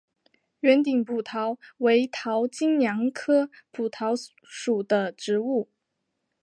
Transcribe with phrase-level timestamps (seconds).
[0.61, 5.69] 圆顶蒲桃为桃金娘科蒲桃属的植物。